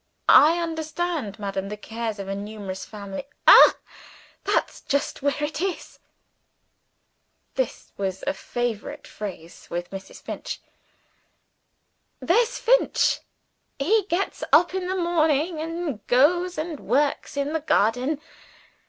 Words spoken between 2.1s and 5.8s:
of a numerous family" "Ah! that's just where it